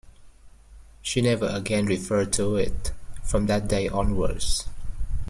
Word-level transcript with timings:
She 1.03 1.21
never 1.21 1.45
again 1.45 1.85
referred 1.85 2.33
to 2.33 2.55
it, 2.55 2.91
from 3.23 3.45
that 3.45 3.67
day 3.67 3.87
onwards. 3.87 4.67